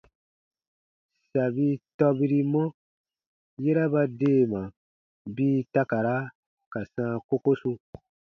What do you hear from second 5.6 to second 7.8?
takara ka sãa kokosu.